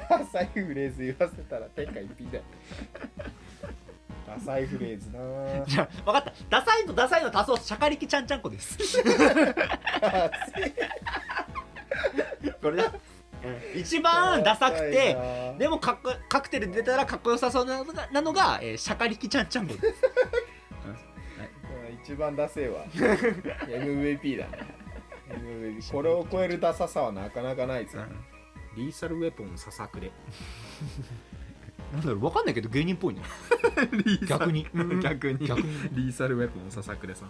[0.08, 2.44] ダサいフレーズ言わせたら天下一品だよ。
[4.26, 5.18] ダサいフレーズな。
[5.20, 6.32] ぁじゃあ分かった。
[6.48, 8.78] ダサいとダサいの足そうシャカリキちゃんちゃんこです。
[12.60, 12.92] これだ、
[13.74, 15.16] 一番ダサくて
[15.58, 19.86] でもかっこカクテル出たらかっこよさそうなのがなのが、えーシャカリキちゃんちゃんこです。
[22.04, 22.84] 一番ダセえわ。
[23.66, 24.58] MVP だね。
[25.28, 27.98] MVP これを超えるダサさはなかなかないぞ
[28.76, 30.10] リーサルウェポンささくれ。
[31.92, 33.22] なんだろう分かんないけど芸人っぽいね。
[34.28, 34.66] 逆に。
[35.02, 35.38] 逆に。
[35.46, 35.72] 逆に。
[35.92, 37.28] リーサルウェポンささくれさん。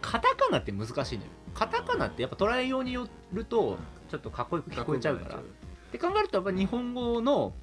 [0.00, 1.30] カタカナって難しいのよ。
[1.54, 5.36] カタカナってやっぱ捉えようによるとちょっとかっこよく聞こえちゃうから。
[5.36, 5.42] っ
[5.92, 7.54] て考えるとやっぱ日本語の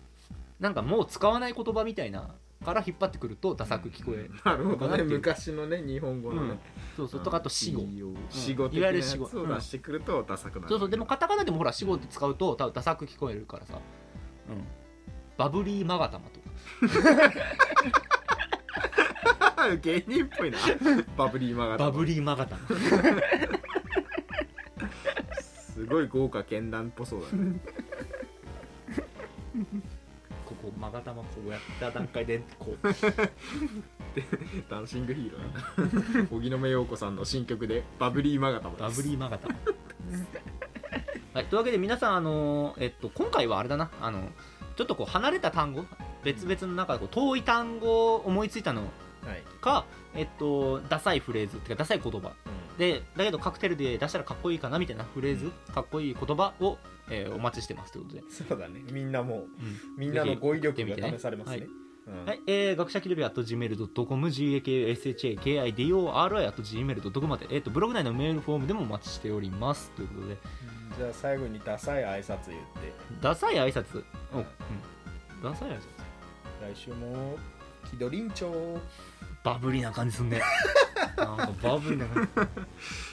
[0.60, 5.04] なんかもう使わない言葉みたいなから引っ張ってくるとダサく聞こえるなるほどね。
[5.04, 6.60] 昔のね日本語のね、
[6.98, 7.22] そうそう。
[7.22, 7.84] とかあと死語。
[8.30, 9.28] 死語的なやいわゆる死語。
[9.28, 10.90] つを出してくるとダサくなる、そうそう。
[10.90, 13.80] でもカタカナでもほら死語って使うと多分ダサく聞こえるからさ、
[14.50, 14.64] うん、
[15.38, 16.46] バブリーマガタマとか。
[19.82, 20.58] 芸人っぽいな。
[21.18, 22.62] バブリーマガタバブリーマガタマ。
[25.74, 27.60] すごい豪華絢爛っぽそうだね
[31.46, 32.88] うやった段階でこう。
[34.70, 36.14] ダンシングヒーロー。
[36.16, 39.50] だな荻野目洋子さんの新曲でバブリーマガタマバブリーマガタ。
[39.50, 39.56] マ
[41.34, 43.92] はい、というわけで皆さん、あのえっと、今回はあれだな。
[44.02, 44.30] あの
[44.76, 45.86] ちょっとこう離れた単語
[46.24, 48.84] 別々の中でこう遠い単語を思いついたの
[49.26, 52.34] はい、か、えっと、ダサいフレーズっていうかダサい言葉う
[52.78, 56.78] でだけどカクテルで出したらかっこいいかなみたいなフレーズ、かっこいい言葉を、
[57.10, 58.82] えーお待ちしてますということで、ん、そうだね。
[58.92, 59.48] みんなもううん。
[59.98, 61.58] みんなの語彙力が試されますね。
[61.58, 61.68] はい。
[62.08, 62.26] うん。
[62.26, 69.92] はい、えー、学者気取り at gmail.com、gakushakidori at gmail.com まで、えっ、と、ブログ内のメールフォームでもお待ちしております。
[69.92, 70.38] ということで、
[70.98, 72.94] じゃあ最後にダサい挨拶言って。
[73.22, 74.04] ダサい挨拶？
[74.34, 74.46] おうん。
[75.44, 75.80] ダサい挨拶。
[76.62, 77.38] 来週も
[77.90, 78.80] 気取りんちょ
[79.44, 80.42] バブリーな感じすんね。
[81.18, 82.50] なんかバブリーな感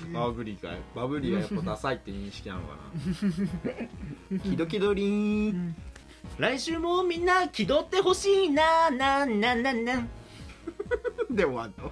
[0.06, 0.12] じ。
[0.12, 0.78] バブリーかい。
[0.94, 2.76] バブリーはやっぱダサいって認識なのか
[4.32, 4.38] な。
[4.40, 5.76] 気 取気取りーん。
[6.38, 10.06] 来週もみんな気取ってほしいな、な、な、な、な。
[11.30, 11.90] で終わんの？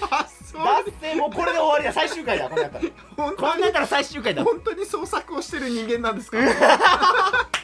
[0.00, 2.84] 発想だってもうこれで終わりだ、最終回だ、こんなんやったら。
[3.16, 3.36] 本当に？
[3.36, 4.44] こんなんやったら最終回だ。
[4.44, 6.38] 本当に創作をしてる人間なんですか？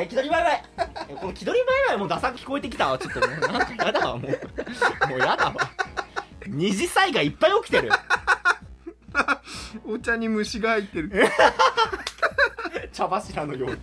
[0.00, 0.62] はい、気取りバイバイ。
[1.10, 3.40] えこの気取りバイバイもダサく聞こえてきたわ、ちょっともう。
[3.52, 4.30] なんかやだわ、もう。
[5.10, 5.54] もうやだわ。
[6.46, 7.90] 二次災害いっぱい起きてる。
[9.84, 11.12] お茶に虫が入ってる
[12.94, 13.76] 茶柱のように。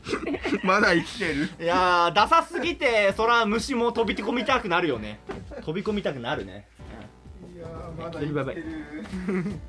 [0.63, 5.19] まだ生きてるいやー、ダサすぎて、そら虫も飛び込みたくなるよね。
[5.63, 6.67] 飛び込みたくなるね。
[7.55, 8.61] いやーまだ生きて
[9.31, 9.59] る